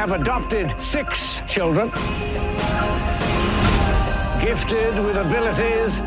[0.00, 1.90] have adopted six children,
[4.40, 6.00] gifted with abilities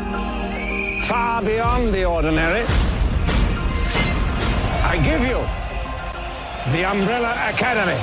[1.06, 2.64] far beyond the ordinary.
[4.82, 5.38] I give you
[6.72, 8.00] the Umbrella Academy.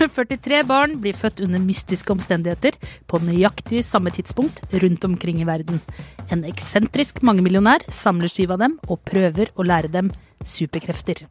[0.08, 5.84] 43 barn blir født under mystiske omstendigheter på nøyaktig samme tidspunkt rundt omkring i verden.
[6.32, 10.08] En eksentrisk mangemillionær samler syv av dem og prøver å lære dem
[10.40, 11.26] superkrefter.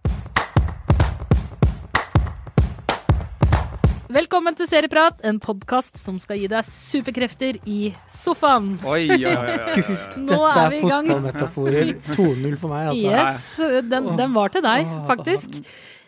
[4.09, 8.71] Velkommen til Serieprat, en podkast som skal gi deg superkrefter i sofaen.
[8.81, 9.97] Oi, oi, oi, oi, oi.
[10.25, 11.11] Nå Dette er vi i gang.
[11.11, 13.11] fotballmetaforer 2-0 for meg, altså.
[13.13, 15.59] Yes, den, den var til deg, faktisk.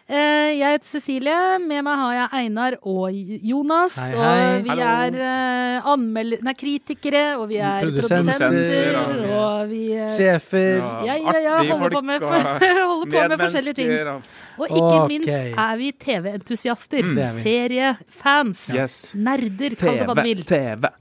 [0.10, 1.36] Eh, Jeg heter Cecilie.
[1.64, 3.14] Med meg har jeg Einar og
[3.48, 3.96] Jonas.
[3.96, 4.58] Hei, hei.
[4.58, 4.88] Og vi Hallo.
[4.90, 8.34] er eh, anmeld- nei, kritikere, og vi er Produsenter.
[8.34, 9.40] produsenter, Ja.
[9.40, 10.10] og vi er...
[10.10, 10.78] Sjefer.
[11.06, 12.32] Ja, ja, ja, artige holder på folk med, og
[12.92, 13.92] holder på med forskjellige ting.
[14.58, 15.08] og- ikke okay.
[15.08, 17.04] minst er vi TV-entusiaster.
[17.04, 17.18] Mm.
[17.18, 17.28] er.
[17.28, 18.68] Seriefans.
[18.76, 19.14] Yes.
[19.16, 20.28] Nerder, kall det hva du TV.
[20.28, 20.44] vil.
[20.46, 20.92] TV.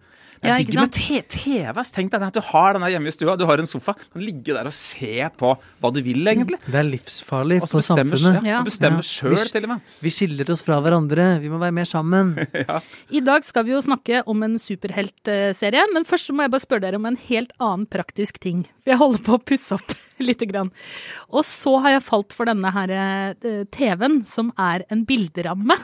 [0.40, 0.92] Det Ja, er digg med
[1.28, 1.82] TV.
[1.92, 3.92] Tenk deg at du har den her hjemme i stua, du har en sofa.
[3.92, 5.50] Du kan ligge der og se på
[5.82, 6.56] hva du vil, egentlig.
[6.64, 8.40] Det er livsfarlig Og for samfunnet.
[8.42, 8.62] ja, Ja.
[8.64, 9.10] bestemmer Ja.
[9.10, 9.80] sjøl, Vi- til og med.
[10.00, 11.40] Vi skiller oss fra hverandre.
[11.42, 12.32] Vi må være mer sammen.
[13.12, 16.80] I dag skal vi jo snakke om en superheltserie, men først må jeg bare spørre
[16.86, 18.66] dere om en helt annen praktisk ting.
[18.86, 20.70] Jeg holder på å pusse opp lite grann.
[21.30, 25.76] Og så har jeg falt for denne her eh, TV-en som er en bilderamme.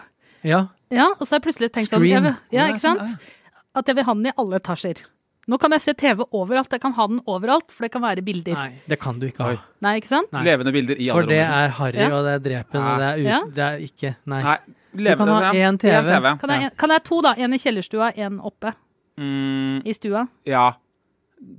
[0.43, 0.69] Ja.
[0.91, 2.13] Ja, og så har jeg plutselig tenkt sånn Screen.
[2.15, 3.33] jeg vil, Ja, Ja, ikke sånn, sant?
[3.77, 5.03] At jeg vil ha den i alle etasjer.
[5.47, 6.73] Nå kan jeg se TV overalt.
[6.75, 8.57] Jeg kan ha den overalt, for det kan være bilder.
[8.59, 9.53] Nei, det kan du ikke ha.
[9.85, 10.33] Nei, ikke sant?
[10.35, 10.43] Nei.
[10.49, 12.09] Levende bilder i For det er harry, Ja.
[12.17, 13.39] og det er drepen, og det er, Ja.
[13.45, 14.41] det er ikke Nei.
[14.43, 14.57] Nei,
[14.97, 15.71] Du kan ha ja.
[15.71, 16.09] én TV.
[16.41, 17.35] Kan jeg, kan jeg ha to, da?
[17.39, 18.73] En i kjellerstua, en oppe
[19.19, 20.27] Mm, i stua.
[20.45, 20.73] ja.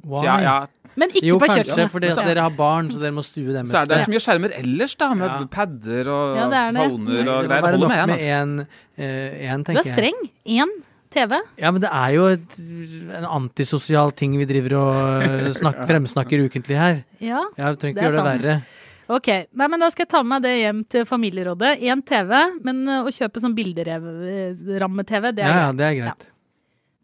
[0.03, 0.23] Why?
[0.25, 0.65] ja, ja.
[0.97, 1.89] Men ikke Jo, på kanskje kjøkkenet.
[1.91, 4.19] fordi at dere har barn, så dere må stue dem Så er det så mye
[4.19, 5.45] skjermer ellers, da, med Ja.
[5.45, 6.89] padder og Ja, det er det.
[6.91, 7.61] phoner og greier.
[7.61, 9.93] Det Holder med en, uh, en, én, eh, Du tenker er jeg.
[9.93, 10.29] streng.
[10.47, 10.69] Én
[11.13, 11.37] TV.
[11.61, 12.57] Ja, men det er jo et,
[13.19, 16.99] en antisosial ting vi driver og eh, snak, fremsnakker ukentlig her.
[17.23, 17.43] Ja.
[17.57, 18.47] Jeg trenger Det ikke gjøre det sant.
[18.47, 18.57] verre.
[19.07, 21.77] Ok, Nei, men da skal jeg ta med meg det hjem til familierådet.
[21.87, 22.33] Én TV,
[22.67, 25.77] men uh, å kjøpe sånn bilderamme-TV, det er Ja, ja, greit.
[25.79, 26.25] det er greit.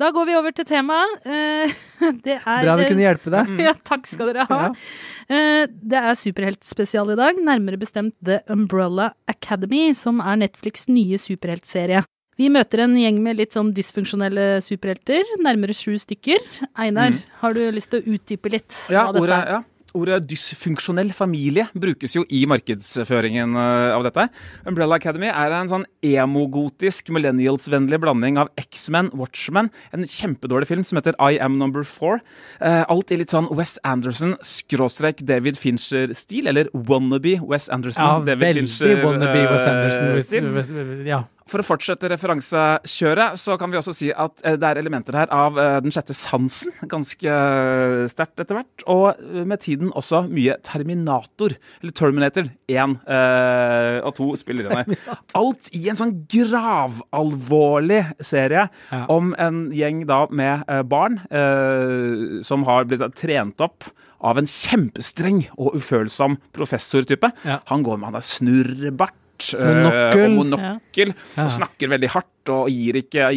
[0.02, 1.14] Da går vi over til temaet.
[1.30, 1.72] Eh,
[2.26, 3.54] det er Bra vi kunne hjelpe deg.
[3.70, 4.58] Ja, takk skal dere ha.
[4.66, 5.68] Ja.
[5.70, 12.04] Det er superheltspesial i dag, nærmere bestemt The Umbrella Academy, som er Netflix' nye superheltserie.
[12.38, 16.42] Vi møter en gjeng med litt sånn dysfunksjonelle superhelter, nærmere sju stykker.
[16.76, 17.14] Einar,
[17.44, 18.92] har du lyst til å utdype litt Mm.
[18.94, 19.64] Ja, av dette ordet, ja.
[19.94, 24.24] Ordet dysfunksjonell familie brukes jo i markedsføringen eh, av dette.
[24.66, 30.98] Umbrella Academy er en sånn emogotisk, millennials-vennlig blanding av X-Men, Watchmen, en kjempedårlig film som
[30.98, 32.22] heter I Am Number Four.
[32.60, 38.02] Eh, alt i litt sånn Wes Anderson, skråstrek David Fincher-stil, eller wannabe Wes Anderson.
[38.04, 40.74] Ja, David veldig Fincher, wannabe Wes Anderson.
[40.74, 41.22] eh, ja.
[41.50, 45.32] For å fortsette referansekjøret, så kan vi også si at eh, det er elementer her
[45.34, 48.86] av eh, den sjette sansen, ganske eh, sterkt etter hvert.
[48.92, 55.18] Og med tiden også mye Terminator, eller Terminator 1 eh, og 2 spiller inn her.
[55.38, 59.06] Alt i en sånn gravalvorlig serie Ja.
[59.12, 63.88] om en gjeng da med barn eh, som har blitt trent opp
[64.24, 67.34] av en kjempestreng og ufølsom professortype.
[67.44, 67.60] Ja.
[67.72, 69.18] Han går med han er snurrebart.
[69.40, 70.20] Monokkel.
[70.20, 71.44] eh, og monokkel, Ja.
[71.46, 73.28] og snakker veldig hardt og gir ikke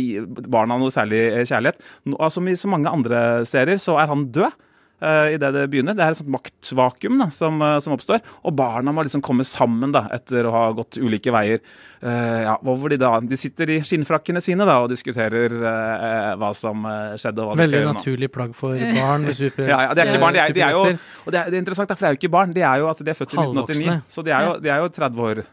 [0.49, 1.79] barna noe særlig eh, kjærlighet.
[2.19, 4.53] Altså, Som i så mange andre serier så er han død.
[4.97, 5.93] Uh, Idet det begynner.
[5.97, 8.23] Det er et sånt maktvakuum da, som, uh, som oppstår.
[8.49, 11.61] Og barna må liksom komme sammen da, etter å ha gått ulike veier.
[12.01, 16.53] Uh, ja, hvorfor de, da, de sitter i skinnfrakkene sine da, og diskuterer uh, hva
[16.56, 16.89] som
[17.21, 17.45] skjedde.
[17.45, 17.97] og hva de skal gjøre nå.
[18.01, 19.69] naturlig plagg for barn med super...
[19.69, 20.87] Ja, ja, det er ikke barn, de er, de er jo.
[21.27, 22.56] Og det er, det er interessant, da, for det er jo ikke barn.
[22.56, 24.85] De er jo, altså, de er født i 1989, så de er jo, de er
[24.85, 25.45] jo 30 år.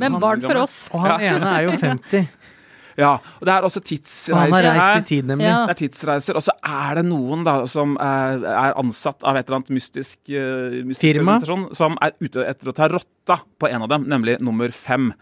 [0.00, 0.78] Men barn for oss.
[0.94, 2.32] Og han ene er jo 50,
[2.98, 5.00] Ja, og det er også og han tidsreiser har reist her.
[5.00, 5.46] i tid, nemlig.
[5.46, 5.58] Ja.
[5.68, 9.46] Det er tidsreiser, og så er det noen da som er, er ansatt av et
[9.46, 11.38] eller annet mystisk, uh, mystisk Firma?
[11.78, 15.12] som er ute etter å ta rotta på en av dem, nemlig nummer fem.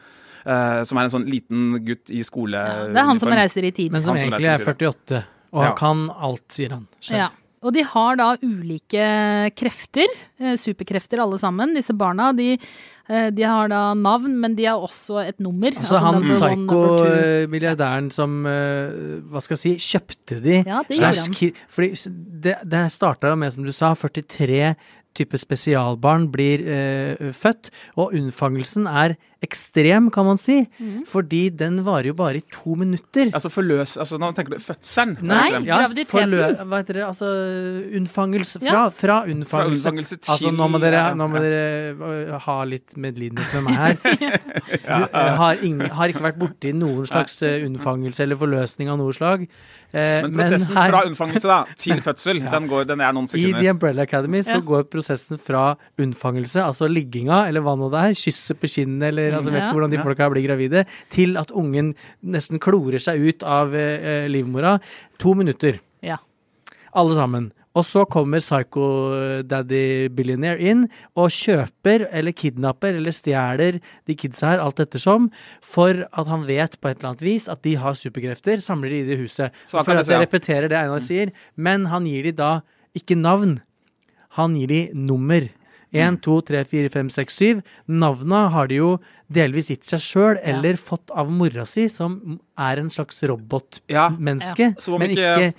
[0.46, 2.54] Uh, som er en sånn liten gutt i skole...
[2.54, 3.96] Ja, det er han som reiser i tiden.
[3.96, 5.72] Men som som egentlig er 48, og Ja.
[5.72, 6.86] han kan alt, sier han.
[7.00, 7.18] selv.
[7.18, 7.28] Ja.
[7.66, 9.06] Og de har da ulike
[9.58, 11.74] krefter, eh, superkrefter alle sammen.
[11.74, 12.52] Disse barna, de,
[13.08, 15.74] eh, de har da navn, men de har også et nummer.
[15.74, 17.06] Altså han number two.
[17.06, 20.60] psyko-milliardæren som eh, Hva skal jeg si Kjøpte de.
[20.62, 21.66] Ja, det slash gjorde han.
[21.68, 21.90] Fordi
[22.46, 24.76] det, det starta med, som du sa, 43
[25.16, 29.16] typer spesialbarn blir eh, født, og unnfangelsen er
[29.46, 30.58] ekstrem, kan man si.
[30.82, 31.04] Mm.
[31.08, 33.30] Fordi den varer jo bare i to minutter.
[33.32, 33.96] Altså forløs...
[34.02, 35.16] Altså, nå tenker du fødselen?
[35.22, 35.80] Nei, det ja.
[35.80, 36.12] graviditeten.
[36.12, 37.04] forlø- Hva heter det?
[37.06, 37.30] Altså
[37.96, 38.88] unnfangelse Fra, Ja.
[38.88, 39.86] fra Fra unnfangelse.
[39.86, 43.76] unnfangelse til Altså, nå må dere, nå må dere øh, ha litt medlidenhet med meg
[43.76, 43.96] her.
[44.86, 48.98] Du øh, har, ingen, har ikke vært borti noen slags øh, unnfangelse eller forløsning av
[49.00, 49.46] noe slag.
[49.92, 53.60] Eh, Men prosessen her- fra unnfangelse da, til fødsel, den, går, den er noen sekunder.
[53.60, 53.70] I The.
[53.76, 58.58] Umbrella Academy så går prosessen fra unnfangelse, altså ligginga, eller hva nå det er, kysset
[58.60, 59.66] på kinnet, eller altså vet Ja.
[59.68, 61.94] ikke hvordan de folka blir gravide, til at ungen
[62.24, 64.78] nesten klorer seg ut av eh, eh, livmora.
[65.22, 65.78] To minutter.
[66.02, 66.18] Ja.
[66.94, 67.52] Alle sammen.
[67.76, 73.76] Og så kommer Psycho Daddy Billionaire inn og kjøper eller kidnapper eller stjeler
[74.08, 75.26] de kidsa her, alt ettersom,
[75.60, 79.02] for at han vet på et eller annet vis at de har superkrefter, samler de
[79.02, 79.52] i det huset.
[79.68, 82.50] Så for at jeg repeterer det Einar sier, men han gir de da
[82.96, 83.58] ikke navn.
[84.40, 85.44] Han gir de nummer.
[85.96, 86.06] Mm.
[86.16, 87.62] Én, to, tre, fire, fem, seks, syv.
[87.88, 88.90] Navna har de jo
[89.32, 94.74] delvis gitt seg sjøl, eller fått av mora si, som er en slags Ja, robotmenneske.
[94.76, 94.98] ja.
[94.98, 95.54] men ikke- ikke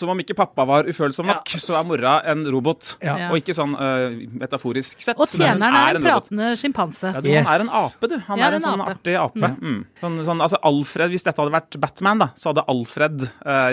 [0.00, 1.60] Som om ikke pappa var ufølsom nok, Ja.
[1.60, 2.94] så er mora en robot.
[3.04, 3.28] Ja.
[3.30, 5.18] Og ikke sånn uh, metaforisk sett.
[5.20, 7.12] Og tjeneren er en pratende sjimpanse.
[7.14, 7.46] Ja, du, Yes.
[7.46, 8.16] Han er en ape, du.
[8.30, 8.94] Han Ja, er en en sånn ape.
[8.96, 9.50] artig ape.
[9.60, 9.84] Mm.
[10.00, 13.70] Sånn, sånn, altså Alfred, Hvis dette hadde vært Batman, da, så hadde Alfred, uh,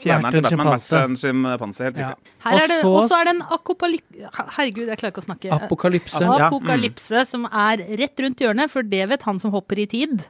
[0.00, 1.84] tjeneren til Batman, vært en sjimpanse.
[1.84, 2.14] Helt Ja.
[2.14, 2.84] riktig.
[2.88, 5.50] Og så- er det en akopalypse Herregud, jeg klarer ikke å snakke.
[5.52, 6.20] Apokalypse.
[6.20, 6.50] Ja.
[6.50, 7.26] mm.
[7.26, 10.24] som er rett rundt hjørnet, for det vet han som hopper i tid.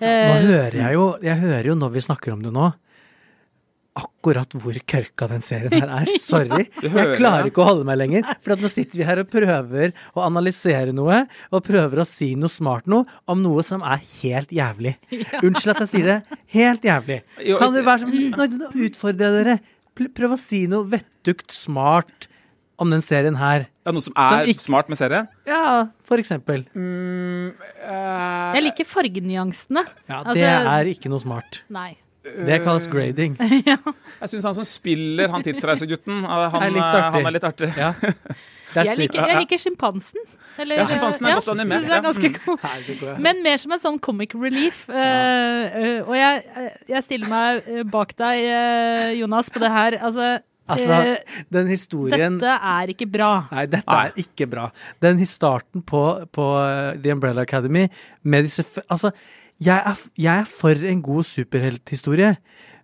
[0.00, 2.72] Nå Eh, hører jeg jo Jeg hører jo når vi snakker om det nå
[3.92, 6.08] Akkurat hvor kørka den serien her er.
[6.22, 6.64] Sorry.
[6.82, 8.24] Jeg klarer ikke å holde meg lenger.
[8.40, 11.18] For at nå sitter vi her og prøver å analysere noe,
[11.52, 14.94] og prøver å si noe smart noe om noe som er helt jævlig.
[15.44, 16.38] Unnskyld at jeg sier det.
[16.56, 17.20] Helt jævlig.
[17.60, 19.58] Kan det være sånn Nå nå utfordrer jeg dere.
[20.16, 22.30] Prøv å si noe vettugt smart
[22.80, 23.66] om den serien her.
[23.84, 25.26] Ja, noe som Som er ikke- smart med serie?
[25.46, 26.64] Ja, for eksempel.
[26.72, 29.84] jeg liker fargenyansene.
[30.08, 31.60] Ja, Altså- det er ikke noe smart.
[31.68, 31.98] Nei.
[32.22, 33.36] Det kalles grading.
[34.22, 37.16] Jeg syns han som spiller han tidsreisegutten, eh, han, Er litt eh, artig.
[37.16, 37.70] han er litt artig.
[37.78, 37.92] Ja.
[38.72, 40.22] Jeg liker, jeg liker sjimpansen.
[40.56, 41.98] Eller- Ja, sjimpansen er ja, godt animert, ja.
[41.98, 43.18] er ganske god.
[43.20, 44.86] Men mer som en sånn comic relief.
[44.88, 48.46] eh, eh, og jeg, jeg stiller meg bak deg,
[49.18, 49.98] Jonas, på det her.
[50.00, 50.38] Altså,
[50.72, 51.16] Altså,
[51.52, 53.30] den historien dette er ikke bra.
[53.52, 54.68] Nei, dette er ikke bra.
[55.02, 56.02] Den starten på,
[56.32, 57.88] på uh, The Umbrella Academy
[58.22, 59.10] med disse Altså,
[59.62, 62.36] jeg er, jeg er for en god superhelthistorie,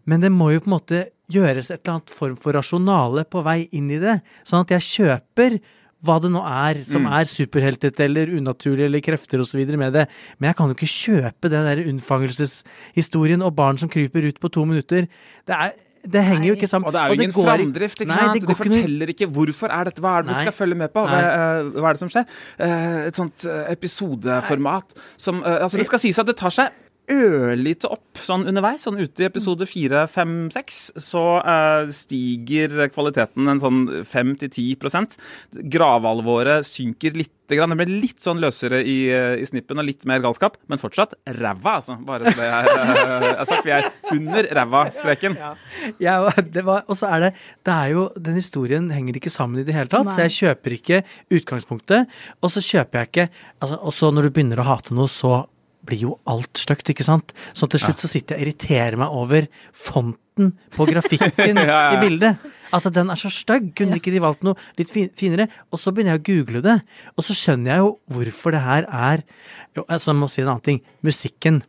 [0.08, 3.42] men det må jo på en måte gjøres et eller annet form for rasjonale på
[3.44, 5.58] vei inn i det, sånn at jeg kjøper
[6.06, 9.64] hva det nå er som er superheltete eller unaturlig eller krefter osv.
[9.74, 10.04] med det.
[10.38, 14.50] Men jeg kan jo ikke kjøpe den der unnfangelseshistorien og barn som kryper ut på
[14.54, 15.08] to minutter.
[15.42, 15.74] Det, er,
[16.04, 16.86] det henger jo ikke sammen.
[16.86, 18.00] Og det er jo ingen går framdrift.
[18.00, 18.40] ikke Nei, sant?
[18.40, 21.04] det De forteller ikke hvorfor er dette, hva er det vi skal følge med på.
[21.08, 22.26] Hva, eh, hva er det som skjer?
[22.58, 26.70] Eh, Et sånt eh, episodeformat som Altså, det skal sies at det tar seg
[27.12, 28.84] ørlite opp sånn underveis.
[28.86, 35.18] Sånn ute i episode fire, fem, seks så eh, stiger kvaliteten en sånn 5-10%
[35.72, 37.34] Gravalvoret synker litt.
[37.48, 37.72] Grann.
[37.72, 41.14] Det ble litt sånn løsere i, eh, i snippen og litt mer galskap, men fortsatt
[41.38, 41.96] ræva, altså.
[42.04, 42.90] Bare så det er eh,
[43.24, 43.64] jeg har sagt.
[43.64, 45.38] Vi er under ræva-streken.
[45.38, 47.30] Ja, og ja og så er det
[47.64, 50.12] Det er jo Den historien henger ikke sammen i det hele tatt, Nei.
[50.12, 51.02] så jeg kjøper ikke
[51.38, 52.18] utgangspunktet.
[52.42, 53.28] Og så kjøper jeg ikke
[53.62, 55.46] altså, Og så når du begynner å hate noe, så
[55.86, 57.32] blir jo alt stygt, ikke sant?
[57.56, 61.78] Så til slutt så sitter jeg og irriterer meg over fonten på grafikken Ja, ja,
[61.88, 61.96] ja.
[61.96, 62.44] i bildet.
[62.74, 63.70] At den er så stygg.
[63.78, 65.48] Kunne ikke de valgt noe litt fin finere?
[65.72, 66.76] Og så begynner jeg å google det,
[67.16, 69.24] og så skjønner jeg jo hvorfor det her er
[69.76, 70.80] jo, altså, Jeg må si en annen ting.
[71.06, 71.62] Musikken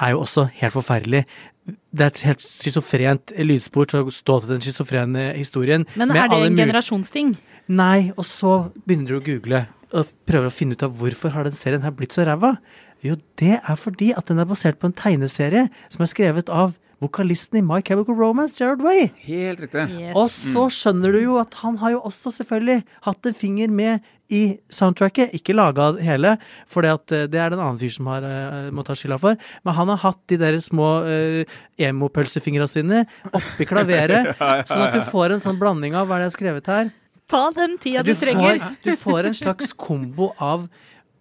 [0.00, 1.24] er jo også helt forferdelig.
[1.68, 5.84] Det er et helt schizofrent lydspor til å stå til den schizofrene historien.
[6.00, 7.34] Men er det en generasjonsting?
[7.70, 8.54] Nei, og så
[8.86, 11.94] begynner du å google og prøver å finne ut av hvorfor har den serien her
[11.94, 12.56] blitt så ræva.
[13.06, 16.76] Jo, det er fordi at den er basert på en tegneserie som er skrevet av
[17.00, 19.08] vokalisten i My Chemical Romance, Gerard Way.
[19.24, 19.86] Helt riktig.
[19.88, 20.12] Yes.
[20.18, 24.04] Og så skjønner du jo at han har jo også selvfølgelig hatt en finger med
[24.30, 25.32] i soundtracket.
[25.34, 26.36] Ikke laga hele,
[26.70, 29.40] for det er det en annen fyr som har, eh, må ta skylda for.
[29.64, 34.34] Men han har hatt de der små uh, emo-pølsefingra sine oppi klaveret,
[34.68, 36.92] sånn at du får en sånn blanding av hva er det jeg har skrevet her.
[37.30, 38.60] Ta den tida du, Du trenger.
[38.60, 40.68] får, du får en slags kombo av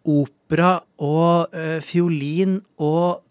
[0.05, 3.21] opera og uh, fiolin og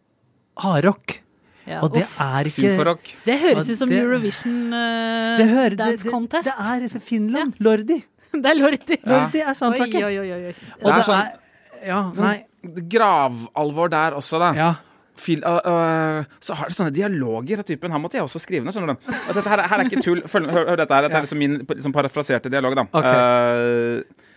[0.58, 1.20] hardrock.
[1.68, 2.14] Ja, Og det uff.
[2.20, 3.10] er ikke Symforrock.
[3.26, 6.44] det høres ut som det- Eurovision uh, det, hører, Dance det, Contest.
[6.44, 7.02] det er Finland.
[7.04, 7.54] Finland.
[7.60, 7.98] Lordi.
[8.32, 8.96] Det er Lordi.
[9.08, 10.04] Lordi er Oi, soundtracket.
[10.04, 10.54] oi, oi, oi.
[10.82, 11.38] Og Det er sånn-
[11.86, 12.00] Ja.
[12.12, 14.52] Sånn gravalvor der også, da.
[14.56, 14.74] Ja.
[15.18, 18.62] Fil, uh, uh, så har det sånne dialoger av typen Her måtte jeg også skrive
[18.64, 19.12] ned, skjønner du.
[19.12, 20.20] At dette her, her er ikke tull.
[20.30, 21.02] Følg, hør, hør dette her.
[21.08, 22.84] Dette er liksom min liksom parafraserte dialog, da.
[22.92, 23.04] Ok.
[23.04, 24.27] Eh,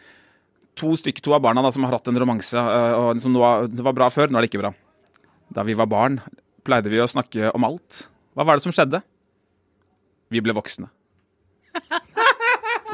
[0.81, 2.57] to stykker, to av barna da, som har hatt en romanse.
[2.57, 4.73] eh, og liksom, nå, Det var bra før, nå er det ikke bra.
[5.53, 6.19] Da vi var barn,
[6.65, 8.07] pleide vi å snakke om alt.
[8.35, 9.01] Hva var det som skjedde?
[10.31, 10.89] Vi ble voksne.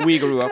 [0.05, 0.51] We grew up.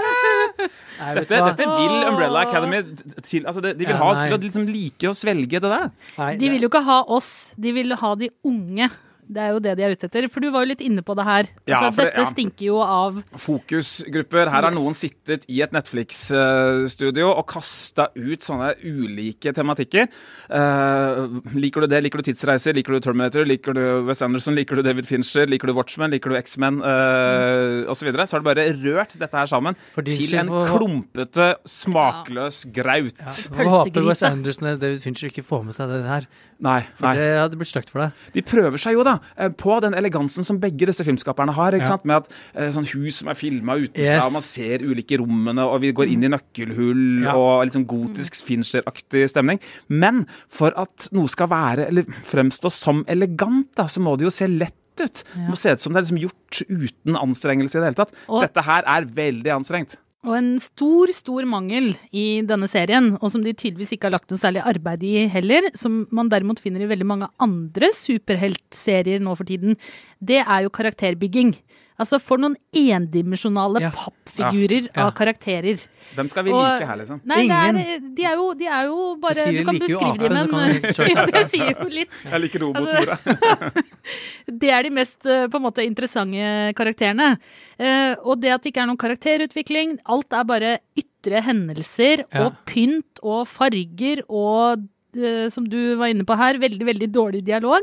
[0.57, 2.79] Nei, Dette, dette vil Umbrella Academy
[3.21, 3.43] til.
[3.45, 5.91] Altså, de, de vil Ja, ha oss til å liksom like å svelge det der.
[6.17, 8.87] Nei, De vil jo ikke ha oss, de vil ha de unge.
[9.27, 10.27] Det er jo det de er ute etter.
[10.29, 11.47] For du var jo litt inne på det her.
[11.67, 12.31] Ja, altså, for det- dette ja.
[12.31, 14.49] stinker jo av Fokusgrupper.
[14.53, 20.07] Her har noen sittet i et Netflix-studio og kasta ut sånne ulike tematikker.
[20.49, 22.01] Uh, liker du det?
[22.05, 22.75] Liker du tidsreiser?
[22.77, 23.45] Liker du Terminator?
[23.47, 24.55] Liker du Wes Anderson?
[24.55, 25.47] Liker du David Fincher?
[25.49, 26.11] Liker du Watchmen?
[26.13, 26.81] Liker du X-Men?
[26.85, 28.05] Uh, osv.
[28.05, 28.27] Så, videre.
[28.29, 33.17] så har du bare rørt dette her sammen For til en får- klumpete, smakløs graut.
[33.25, 34.05] Jeg håper.
[34.05, 36.27] Wes Anderson og David Fincher ikke får med seg det her.
[36.61, 37.15] Nei, For nei.
[37.19, 38.11] det hadde blitt stygt for deg.
[38.35, 41.71] De prøver seg jo da eh, på den elegansen som begge disse filmskaperne har.
[41.73, 41.93] ikke Ja.
[41.95, 42.05] sant?
[42.05, 44.33] Med at eh, sånn hus som er filma utenfra, Yes.
[44.33, 47.35] man ser ulike rommene, og vi går inn i nøkkelhull Ja.
[47.35, 49.59] og liksom gotisk Fincher-aktig stemning.
[49.89, 54.29] Men for at noe skal være, eller fremstå som elegant, da, så må det jo
[54.29, 55.23] se lett ut.
[55.35, 58.13] Det må se ut som det er liksom gjort uten anstrengelse i det hele tatt.
[58.29, 59.97] Og- Dette her er veldig anstrengt.
[60.25, 64.31] Og en stor, stor mangel i denne serien, og som de tydeligvis ikke har lagt
[64.33, 69.35] noe særlig arbeid i heller, som man derimot finner i veldig mange andre superheltserier nå
[69.37, 69.77] for tiden,
[70.17, 71.53] det er jo karakterbygging.
[71.97, 73.89] Altså for noen endimensjonale Ja.
[73.95, 75.05] pappfigurer Ja.
[75.07, 75.79] av karakterer.
[76.15, 77.21] Hvem skal vi Og- like her, liksom?
[77.23, 80.29] Nei, det er, de, er jo, de er jo bare Du Du kan like beskrive
[80.29, 82.09] dem, men kan Ja, det sier jo litt.
[82.23, 83.83] Jeg liker robot, Altså-
[84.59, 87.37] Det er de mest eh, på en måte interessante karakterene.
[87.79, 92.45] Eh, og det at det ikke er noen karakterutvikling, alt er bare ytre hendelser Ja.
[92.47, 94.83] og pynt og farger og
[95.17, 97.81] eh, som du var inne på her, veldig, veldig dårlig dialog.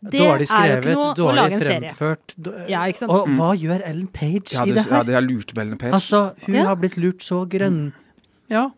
[0.00, 1.90] Det dårlig er jo ikke skrevet, noe å lage en serie.
[1.90, 2.34] fremført.
[2.40, 3.10] då- Ja, ikke sant?
[3.10, 5.78] Og hva gjør Ellen Page Ja, i det det ja, det er lurt med Ellen
[5.78, 5.92] Page.
[5.92, 6.64] Altså, hun Ja.
[6.66, 7.92] har blitt lurt så grønn.
[8.48, 8.70] Ja.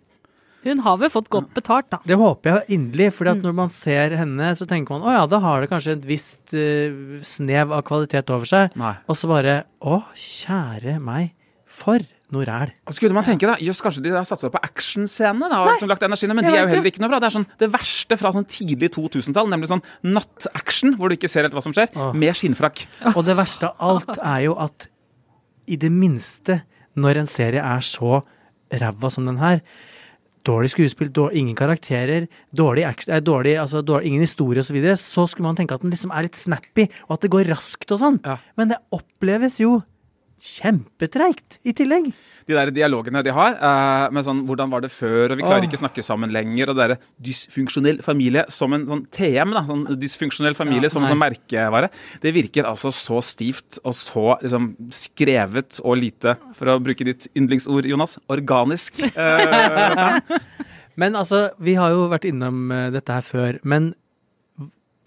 [0.65, 1.99] Hun har vel fått godt betalt, da.
[2.07, 3.43] Det håper jeg inderlig, for Mm.
[3.43, 6.53] når man ser henne, så tenker man å ja, da har det kanskje et visst
[6.53, 8.75] uh, snev av kvalitet over seg.
[8.77, 8.95] Nei.
[9.09, 11.33] Og så bare å, kjære meg,
[11.71, 12.73] for noe ræl.
[12.87, 15.73] Og så kunne man tenke da, jøss, kanskje de har satsa på actionscene, da, og
[15.73, 17.21] liksom lagt energiene, men de er jo heller ikke noe bra.
[17.23, 21.31] Det er sånn det verste fra sånn tidlig 2000-tall, nemlig sånn nattaction, hvor du ikke
[21.31, 22.13] ser helt hva som skjer, Åh.
[22.19, 22.85] med skinnfrakk.
[23.17, 24.91] Og det verste av alt er jo at
[25.71, 26.63] i det minste,
[26.99, 28.23] når en serie er så
[28.81, 29.63] ræva som den her,
[30.47, 34.77] dårlig skuespill, dårlig, ingen karakterer, dårlig action, eh, dårlig, altså, dårlig, ingen historie osv., så,
[34.77, 37.51] videre, så skulle man tenke at den liksom er litt snappy, og at det går
[37.53, 38.21] raskt og sånn.
[38.25, 38.39] Ja.
[38.57, 39.81] Men det oppleves jo
[40.41, 42.11] kjempetreigt i tillegg.
[42.49, 45.63] De der dialogene de har, eh, med sånn 'hvordan var det før', og 'vi klarer
[45.63, 45.69] Åh.
[45.69, 49.87] ikke snakke sammen lenger', og det derre dysfunksjonell familie som en sånn TM, da, sånn
[50.01, 55.81] dysfunksjonell familie Ja, som, som merkevare, det virker altså så stivt og så liksom skrevet
[55.85, 59.01] og lite, for å bruke ditt yndlingsord, Jonas, organisk.
[59.17, 60.21] Eh,
[60.97, 63.95] Men altså, vi har jo vært innom eh, dette her før, men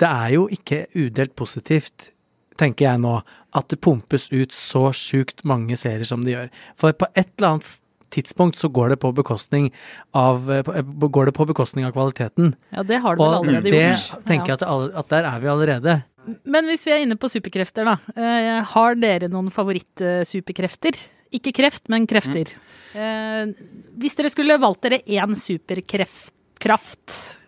[0.02, 2.12] det er jo ikke udelt positivt,
[2.58, 3.20] tenker jeg nå,
[3.53, 6.51] at det pumpes ut så sjukt mange serier som det gjør.
[6.79, 7.72] For på et eller annet
[8.13, 9.72] tidspunkt så går det på bekostning
[10.13, 12.53] av, eh, eh, går det på bekostning av kvaliteten.
[12.74, 14.25] Ja, det har det vel Og allerede det gjort.
[14.25, 16.03] tenker jeg at, det at der er vi allerede.
[16.45, 17.98] Men hvis vi er inne på superkrefter, da.
[18.15, 20.95] eh, har dere noen favorittsuperkrefter?
[21.33, 22.53] Ikke kreft, men krefter.
[22.93, 23.55] Mm.
[23.98, 26.29] hvis dere skulle valgt dere én superkreft
[26.62, 27.39] kraft,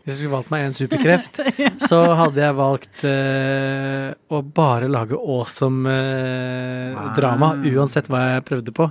[0.00, 1.40] Hvis jeg skulle valgt meg en superkreft,
[1.90, 8.74] så hadde jeg valgt uh, å bare lage awesome eh, drama, uansett hva jeg prøvde
[8.76, 8.88] på.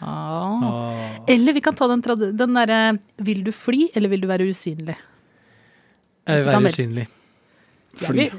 [0.00, 0.64] ah.
[0.66, 1.04] Ah.
[1.28, 2.02] Eller vi kan ta den,
[2.36, 2.80] den derre
[3.24, 4.96] Vil du fly, eller vil du være usynlig?
[6.26, 7.06] Jeg vil være usynlig.
[7.96, 8.30] Fly.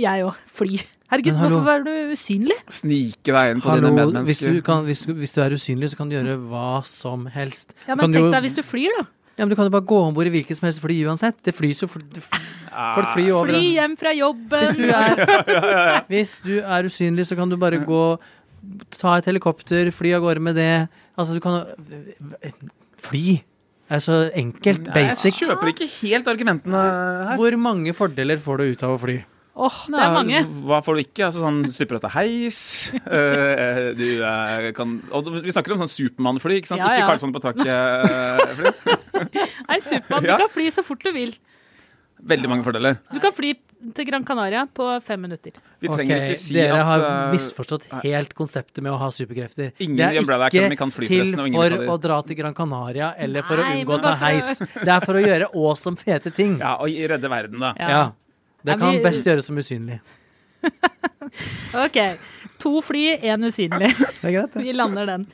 [0.00, 0.40] Jeg, òg.
[0.58, 0.80] Fly.
[1.10, 2.56] Herregud, Men hvorfor er du usynlig?
[2.70, 5.90] Snike deg inn på Hallo, dine hvis du, kan, hvis, du, hvis du er usynlig,
[5.90, 7.74] så kan du gjøre hva som helst.
[7.88, 9.08] Ja, men tenk deg hvis du flyr, da.
[9.40, 11.38] Ja, men Du kan jo bare gå om bord i hvilket som helst fly uansett.
[11.46, 14.66] Det flys jo fly, det fly, Folk flyr jo over Fly hjem fra jobben.
[14.68, 18.02] Hvis du, er, hvis du er usynlig, så kan du bare gå
[18.92, 20.72] Ta et helikopter, fly av gårde med det.
[21.16, 21.62] Altså, du kan
[23.00, 23.38] Fly
[23.90, 24.84] er så enkelt.
[24.86, 25.38] Nei, jeg Basic.
[25.40, 27.40] kjøper ikke helt argumentene her.
[27.40, 29.16] Hvor mange fordeler får du ut av å fly?
[29.60, 30.40] Åh, det er mange.
[30.70, 31.24] Hva får du ikke?
[31.26, 32.60] Altså sånn, Slipper du å ta heis?
[33.10, 36.82] Eh, du eh, kan og Vi snakker om sånn Supermann-fly, ikke sant?
[36.82, 37.00] Ja, ja.
[37.00, 38.72] Ikke Karlsson på taket-fly.
[39.70, 40.36] Nei, Supermann, Ja.
[40.36, 41.34] du kan fly så fort du vil.
[42.30, 42.98] Veldig mange fordeler.
[43.10, 43.54] Du kan fly
[43.96, 45.54] til Gran Canaria på fem minutter.
[45.80, 49.08] Vi trenger trenger ikke si dere at har eh, misforstått helt konseptet med å ha
[49.14, 49.72] superkrefter.
[49.80, 52.56] Ingen det er ikke kan fly, til forresten, og ingen for å dra til Gran
[52.56, 54.60] Canaria eller for Nei, å unngå å ta heis.
[54.60, 56.58] Det er for å gjøre awesome, fete ting.
[56.60, 57.72] Ja, og redde verden, da.
[57.80, 57.92] Ja.
[57.96, 58.02] Ja.
[58.64, 60.00] Det kan vi- best gjøres som usynlig.
[61.74, 61.96] Ok.
[62.60, 63.92] To fly, én usynlig.
[64.20, 64.64] Det er greit, ja.
[64.64, 65.26] Vi lander den.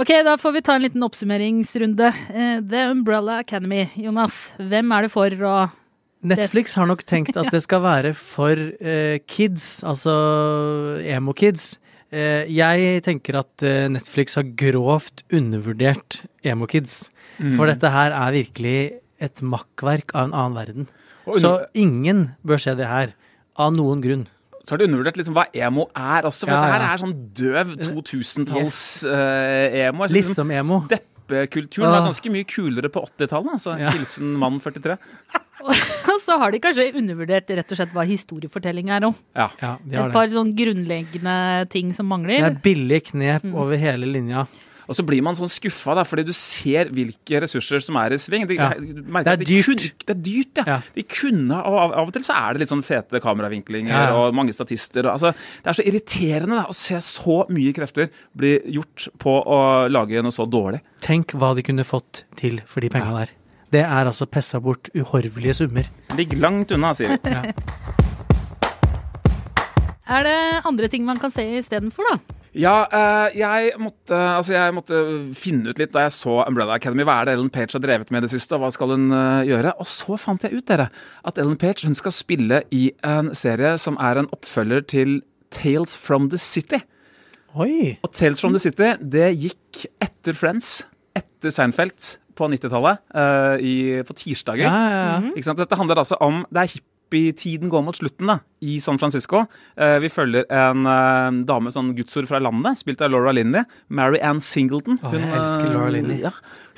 [0.00, 2.08] Ok, da får vi ta en liten oppsummeringsrunde.
[2.30, 3.88] Eh, The Umbrella Academy.
[4.00, 5.76] Jonas, hvem er det for, og
[6.30, 10.14] Netflix har nok tenkt at det skal være for uh, kids, altså
[11.00, 11.74] emo-kids.
[12.12, 17.08] Uh, jeg tenker at uh, Netflix har grovt undervurdert emo-kids.
[17.56, 18.78] For dette her er virkelig
[19.20, 20.86] et makkverk av en annen verden.
[21.36, 23.12] Så ingen bør se det her.
[23.60, 24.26] Av noen grunn.
[24.64, 26.46] Så har du undervurdert liksom hva emo er også.
[26.46, 26.92] For Ja, dette her ja.
[26.94, 27.66] er sånn døv
[28.80, 30.06] 2000-talls-emo.
[30.12, 30.80] Listom-emo.
[30.90, 32.06] Deppekulturen var Ah.
[32.08, 33.52] ganske mye kulere på 80-tallet.
[33.56, 33.78] Altså.
[33.78, 33.90] Ja.
[33.94, 34.96] Hilsen mann 43.
[36.10, 39.14] Og så har de kanskje undervurdert rett og slett hva historiefortelling er om.
[39.36, 39.50] Ja.
[39.60, 42.38] Ja, de Et par sånn grunnleggende ting som mangler.
[42.40, 43.54] Det er billige knep Mm.
[43.54, 44.46] over hele linja.
[44.90, 48.18] Og så blir man sånn skuffa, da, fordi du ser hvilke ressurser som er i
[48.18, 48.48] sving.
[48.50, 48.72] De, Ja.
[48.74, 49.68] Det er de dyrt.
[49.68, 50.64] Kun, det er dyrt, ja.
[50.66, 50.78] Ja.
[50.96, 54.34] De kunne, og av, av og til så er det litt sånn fete kameravinklinger og
[54.34, 55.06] mange statister.
[55.06, 55.30] Og, altså,
[55.62, 59.60] det er så irriterende da, å se så mye krefter bli gjort på å
[59.94, 60.82] lage noe så dårlig.
[61.06, 63.36] Tenk hva de kunne fått til for de pengene der.
[63.70, 65.86] Det er altså pessa bort uhorvelige summer.
[66.18, 67.30] Ligg langt unna, sier vi.
[67.30, 67.46] Ja.
[70.10, 72.39] Er det andre ting man kan se istedenfor, da?
[72.56, 75.00] Ja, eh, jeg, måtte, altså jeg måtte
[75.38, 77.04] finne ut litt da jeg så Umbrella Academy.
[77.06, 79.10] Hva er det Ellen Page har drevet med i det siste, og hva skal hun
[79.14, 79.74] eh, gjøre?
[79.78, 80.88] Og så fant jeg ut, dere,
[81.26, 85.20] at Ellen Page hun skal spille i en serie som er en oppfølger til
[85.54, 86.82] Tales from the City.
[87.54, 87.96] Oi!
[88.02, 90.80] Og Tales from the City, det gikk etter Friends,
[91.18, 94.66] etter Seinfeld på 90-tallet, eh, på tirsdager.
[94.66, 95.54] Ja, ja, ja.
[95.58, 96.70] Dette handler altså om Det er
[97.10, 99.44] hippietiden går mot slutten da, i San Francisco.
[99.76, 103.64] Eh, vi følger en eh, dame, sånn gudsord fra landet, spilt av Laura Linney.
[103.88, 104.98] Mary Ann Singleton.
[105.02, 106.20] Å, jeg elsker Laura Linney.
[106.20, 106.30] eh, Ja,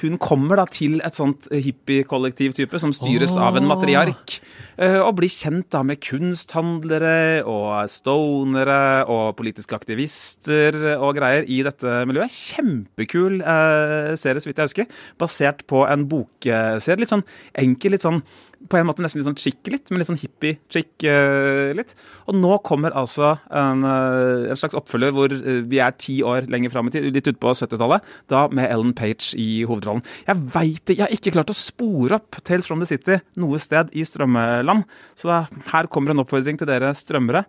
[0.02, 3.70] hun kommer da til et sånt hippie-kollektiv-type som styres av en Åh.
[3.74, 4.38] matriark.
[4.76, 11.62] eh, og blir kjent da med kunsthandlere og stonere og politiske aktivister og greier i
[11.66, 12.32] dette miljøet.
[12.32, 15.02] Kjempekul eh, serie, så vidt jeg husker.
[15.20, 17.00] Basert på en bokserie.
[17.02, 17.26] Litt sånn
[17.58, 18.22] enkel, litt sånn
[18.70, 21.94] på en måte nesten litt sånn chic litt, men litt sånn hippie-chic eh, litt.
[22.30, 26.48] Og nå kommer altså en, eh, en slags oppfølger hvor eh, vi er ti år
[26.52, 28.00] lenger fram i tid, litt utpå 70-tallet,
[28.32, 29.91] da med Ellen Page i hovedrollen.
[30.26, 33.58] Jeg veit det, jeg har ikke klart å spore opp Tales from the City noe
[33.58, 34.84] sted i strømmeland,
[35.18, 35.42] så
[35.72, 37.44] her kommer en oppfordring til dere strømmere.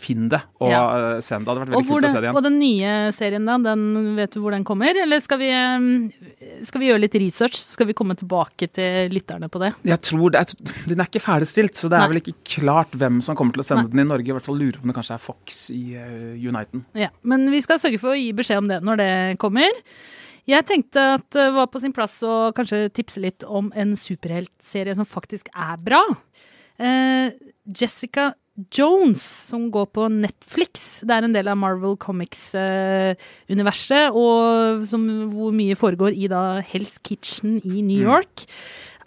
[0.00, 1.16] Finn det og Ja.
[1.16, 1.44] eh, se den.
[1.44, 2.36] Det hadde vært veldig kult det, å se det igjen.
[2.38, 4.96] og den nye serien, da, den vet du hvor den kommer?
[4.96, 7.58] Eller skal vi, eh, skal vi gjøre litt research?
[7.60, 9.74] Skal vi komme tilbake til lytterne på det?
[9.84, 10.54] Jeg tror det
[10.88, 12.08] Den er ikke ferdigstilt, så det er Nei.
[12.14, 13.90] vel ikke klart hvem som kommer til å sende Nei.
[13.90, 14.28] den i Norge.
[14.30, 16.86] I hvert fall lurer på om det kanskje er Fox i uh, Uniten.
[16.94, 19.68] Ja, Men vi skal sørge for å gi beskjed om det når det kommer.
[20.48, 24.94] Jeg tenkte at det var på sin plass å kanskje tipse litt om en superheltserie
[24.96, 26.00] som faktisk er bra.
[26.80, 27.30] Eh,
[27.76, 28.32] Jessica
[28.76, 31.00] Jones, som går på Netflix.
[31.06, 36.96] Det er en del av Marvel Comics-universet, og som, hvor mye foregår i da Hell's
[37.06, 38.46] Kitchen i New York.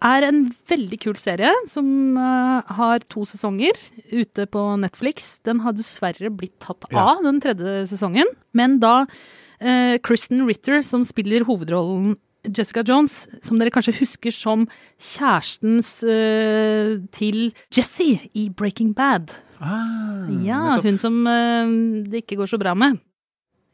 [0.04, 1.86] Er en veldig kul serie som
[2.19, 3.78] eh, har to sesonger
[4.12, 5.38] ute på Netflix.
[5.48, 7.00] Den har dessverre blitt tatt Ja.
[7.13, 8.28] av, den tredje sesongen.
[8.54, 9.06] Men da
[9.63, 14.65] eh, Kristen Ritter, som spiller hovedrollen Jessica Jones, som dere kanskje husker som
[14.99, 19.32] kjærestens eh, til Jesse i Breaking Bad.
[19.63, 21.71] Ah, Ja, hun som eh,
[22.12, 22.99] det ikke går så bra med.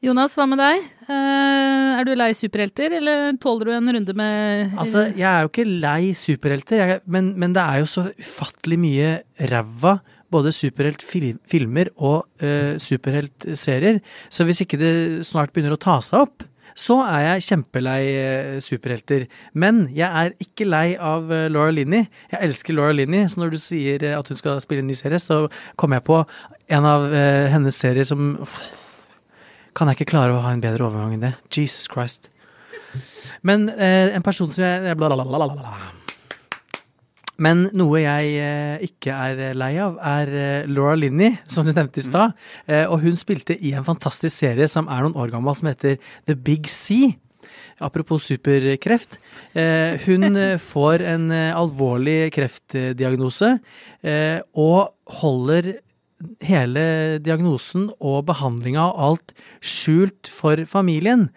[0.05, 0.83] Jonas, hva med deg?
[1.11, 5.49] Eh, er du lei superhelter, eller tåler du en runde med Altså, jeg er jo
[5.51, 9.09] ikke lei superhelter, jeg, men, men det er jo så ufattelig mye
[9.51, 9.97] ræva.
[10.33, 13.99] Både superheltfilmer og uh, superheltserier.
[14.29, 14.93] Så hvis ikke det
[15.27, 16.45] snart begynner å ta seg opp,
[16.79, 19.25] så er jeg kjempelei eh, superhelter.
[19.51, 22.05] Men jeg er ikke lei av eh, Laura Linney.
[22.31, 25.19] Jeg elsker Laura Linney, så når du sier at hun skal spille en ny serie,
[25.19, 25.41] så
[25.75, 26.21] kommer jeg på
[26.77, 27.09] en av
[27.51, 28.37] hennes serier som
[29.75, 31.33] Kan jeg ikke klare å ha en bedre overgang enn det?
[31.51, 32.29] Jesus Christ.
[33.43, 35.98] Men en person som jeg blablabla.
[37.39, 42.01] Men noe jeg eh, ikke er lei av, er eh, Laura Linney, som du nevnte
[42.01, 42.35] i stad.
[42.67, 45.97] Eh, og hun spilte i en fantastisk serie som er noen år gammel, som heter
[46.27, 47.15] The Big Sea.
[47.79, 49.19] Apropos superkreft.
[49.55, 53.55] Eh, hun eh, får en eh, alvorlig kreftdiagnose
[54.03, 55.77] eh, og holder
[56.43, 56.83] hele
[57.23, 61.29] diagnosen og behandlinga og alt skjult for familien.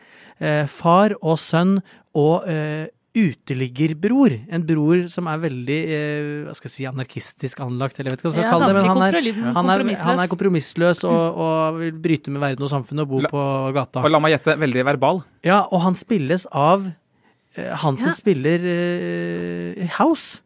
[0.43, 1.79] Eh, far og sønn
[2.19, 4.35] og eh, uteliggerbror.
[4.53, 8.23] En bror som er veldig eh, hva skal jeg si, anarkistisk anlagt, eller jeg vet
[8.23, 8.83] ikke hva jeg Ja, skal kalle det.
[8.83, 12.73] Men han er, han er, han er kompromissløs og, og vil bryte med verden og
[12.73, 13.45] samfunnet og bo La- på
[13.77, 14.05] gata.
[14.07, 15.23] Og la meg gjette, veldig verbal.
[15.45, 18.17] Ja, og han spilles av eh, han som Ja.
[18.17, 20.41] spiller eh, House.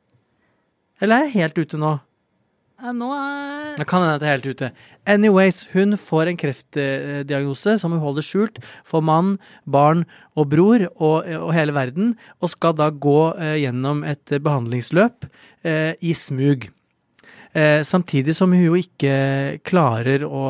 [1.00, 1.96] Eller er jeg helt ute nå?
[2.76, 4.68] Nå er Jeg kan hende det er helt ute.
[5.08, 10.04] Anyways, hun får en kreftdiagnose som hun holder skjult for mann, barn
[10.36, 15.24] og bror og, og hele verden, og skal da gå eh, gjennom et eh, behandlingsløp
[15.64, 16.68] eh, i smug.
[17.56, 19.14] Eh, samtidig som hun jo ikke
[19.64, 20.42] klarer å,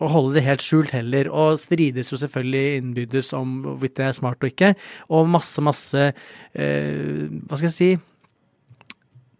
[0.00, 4.16] å holde det helt skjult heller, og strides jo selvfølgelig innbyrdes om hvorvidt det er
[4.16, 4.72] smart og ikke,
[5.12, 7.90] og masse, masse eh, Hva skal jeg si?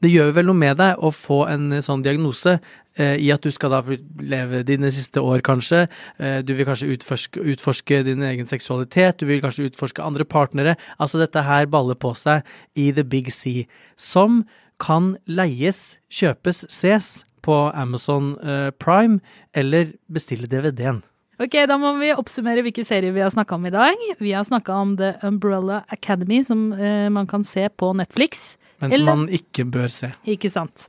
[0.02, 2.56] Det gjør vel noe med deg å få en sånn diagnose
[2.98, 3.80] eh, i at du skal da
[4.18, 5.84] leve dine siste år, kanskje.
[6.18, 10.74] Eh, du vil kanskje utforske, utforske din egen seksualitet, du vil kanskje utforske andre partnere.
[10.98, 12.42] Altså dette her baller på seg
[12.74, 14.42] i the big sea, som
[14.82, 19.20] kan leies, kjøpes, ses på Amazon eh, Prime,
[19.54, 21.02] eller bestille DVD-en.
[21.42, 24.02] Ok, da må vi oppsummere hvilke serier vi har snakka om i dag.
[24.22, 28.56] Vi har snakka om The Umbrella Academy, som eh, man kan se på Netflix.
[28.82, 30.12] Men som man ikke bør se.
[30.28, 30.88] Ikke sant.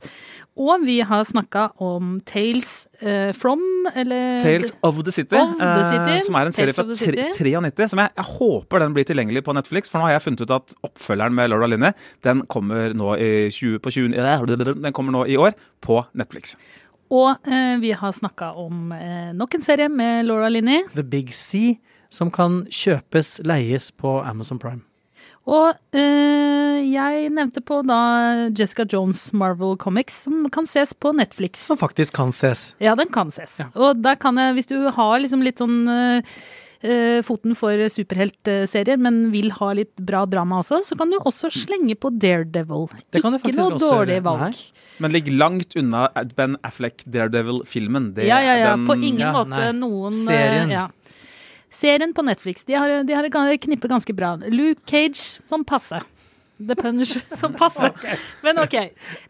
[0.54, 3.62] Og vi har snakka om Tales uh, from,
[3.94, 6.12] eller Tales of the City, Of the City.
[6.14, 7.48] Uh, som er en serie fra of the tre- City.
[7.50, 7.90] 93.
[7.90, 10.54] Som jeg, jeg håper den blir tilgjengelig på Netflix, for nå har jeg funnet ut
[10.54, 11.90] at oppfølgeren med Laura Linni
[12.22, 14.46] den kommer nå i 20, på 20, eh,
[14.86, 16.54] den kommer nå i år på Netflix.
[17.10, 20.86] Og uh, vi har snakka om eh, nok en serie med Laura Linney.
[20.94, 21.74] The Big Sea,
[22.10, 24.82] som kan kjøpes, leies på Amazon Prime.
[25.44, 27.98] Og øh, jeg nevnte på da
[28.56, 31.66] Jessica Jones Marvel Comics, som kan ses på Netflix.
[31.68, 32.70] Som faktisk kan ses.
[32.80, 33.58] Ja, den kan ses.
[33.60, 33.68] Ja.
[33.76, 36.32] Og der kan jeg, hvis du har liksom litt sånn eh,
[36.80, 41.52] eh, foten for superheltserier, men vil ha litt bra drama også, så kan du også
[41.52, 42.88] slenge på Daredevil.
[43.12, 44.48] Det kan du Ikke faktisk noe dårlig valg.
[44.48, 44.90] Nei.
[45.04, 46.06] Men ligg langt unna
[46.38, 48.14] Ben Affleck Daredevil-filmen.
[48.24, 48.72] Ja, ja, ja.
[48.78, 49.72] den- På ingen ja, måte nei.
[49.76, 50.70] noen Serien.
[50.72, 50.88] Ja.
[51.74, 52.64] Serien på Netflix.
[52.68, 54.36] De har, de har et knippe ganske bra.
[54.48, 56.00] Luke Cage sånn passe.
[56.54, 57.88] The Punch som passe.
[58.44, 58.74] Men ok,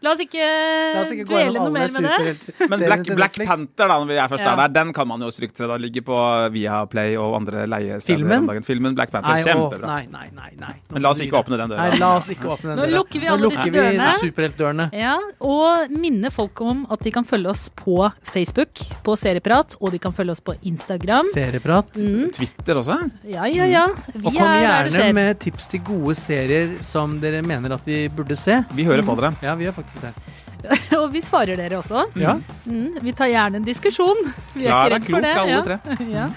[0.05, 0.45] la oss ikke,
[0.93, 2.53] La oss ikke dvele noe mer med det.
[2.69, 4.51] Men Black, Black Panther, da, når vi er først Ja.
[4.53, 5.65] er der, den kan man jo strykt se.
[5.67, 6.17] Den ligger på
[6.53, 8.05] Viaplay og andre leiesteder.
[8.19, 8.43] Filmen?
[8.45, 8.63] om dagen.
[8.67, 9.87] Filmen Black Panther, Nei, kjempebra.
[9.89, 10.73] nei, nei, nei, nei.
[10.93, 11.87] Men la oss ikke åpne den døra.
[11.89, 14.11] Nei, la oss ikke åpne den Nå lukker vi alle disse dørene.
[14.21, 14.87] superheltdørene.
[14.93, 17.97] Ja, og minne folk om at de kan følge oss på
[18.29, 21.25] Facebook, på Serieprat, og de kan følge oss på Instagram.
[21.33, 21.89] Serieprat.
[21.97, 22.99] Mm, Twitter også?
[23.25, 23.87] ja, ja, ja.
[24.13, 24.61] Vi Og kom er
[24.91, 28.61] gjerne med tips til gode serier som dere mener at vi burde se.
[28.75, 29.33] Vi hører på dere.
[29.43, 30.13] Ja, vi gjør faktisk det.
[31.01, 32.07] Og vi svarer dere også.
[32.17, 32.35] Ja.
[32.65, 34.21] Mm, vi tar gjerne en diskusjon.
[34.55, 35.35] Vi er Klar ikke er redd for det.
[35.37, 35.61] alle ja.
[35.67, 36.09] tre.
[36.17, 36.27] ja.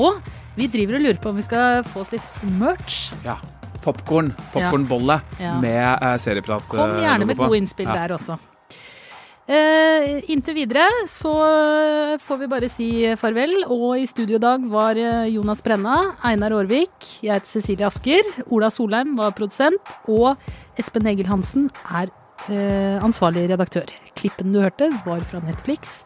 [0.00, 0.20] Og
[0.58, 3.00] vi driver og lurer på om vi skal få oss litt merch.
[3.26, 3.38] Ja.
[3.80, 4.32] Popkorn.
[4.52, 5.54] Popkornbolle Ja.
[5.62, 6.66] med uh, serieprat.
[6.68, 7.94] Kom eh, gjerne med gode innspill Ja.
[8.02, 8.36] der også.
[9.50, 11.32] Eh, inntil videre så
[12.22, 13.64] får vi bare si farvel.
[13.66, 18.30] Og i studio i dag var eh, Jonas Brenna, Einar Aarvik, jeg heter Cecilie Asker,
[18.46, 20.38] Ola Solheim var produsent, og
[20.78, 22.12] Espen Egil Hansen er
[22.46, 23.90] eh, ansvarlig redaktør.
[24.14, 26.02] Klippen du hørte, var fra Netflix.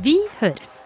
[0.00, 0.85] Vi høres.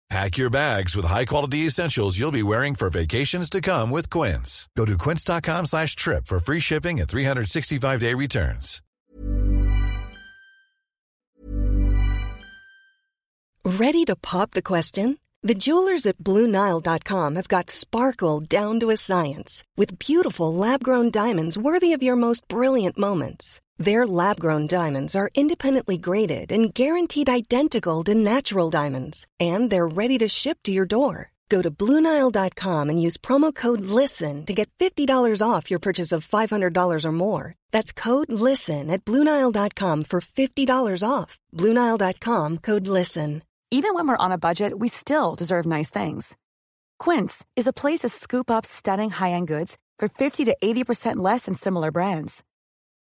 [0.11, 4.67] Pack your bags with high-quality essentials you'll be wearing for vacations to come with Quince.
[4.75, 8.81] Go to quince.com slash trip for free shipping and 365-day returns.
[13.63, 15.17] Ready to pop the question?
[15.43, 21.57] The jewelers at BlueNile.com have got sparkle down to a science with beautiful lab-grown diamonds
[21.57, 23.61] worthy of your most brilliant moments.
[23.81, 30.19] Their lab-grown diamonds are independently graded and guaranteed identical to natural diamonds, and they're ready
[30.19, 31.31] to ship to your door.
[31.49, 36.27] Go to BlueNile.com and use promo code LISTEN to get $50 off your purchase of
[36.27, 37.55] $500 or more.
[37.71, 41.39] That's code LISTEN at BlueNile.com for $50 off.
[41.57, 43.41] BlueNile.com code LISTEN.
[43.71, 46.37] Even when we're on a budget, we still deserve nice things.
[46.99, 51.45] Quince is a place to scoop up stunning high-end goods for 50 to 80% less
[51.45, 52.43] than similar brands.